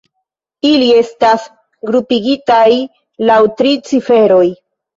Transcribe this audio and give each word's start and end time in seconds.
Ili 0.69 0.87
estas 1.01 1.45
grupigitaj 1.91 2.65
laŭ 3.31 3.39
tri 3.61 3.77
ciferoj. 3.95 4.45